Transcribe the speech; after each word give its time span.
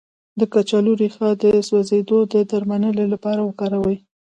د 0.39 0.41
کچالو 0.53 0.91
ریښه 1.01 1.29
د 1.43 1.43
سوځیدو 1.67 2.17
د 2.33 2.33
درملنې 2.51 3.05
لپاره 3.13 3.41
وکاروئ 3.43 3.97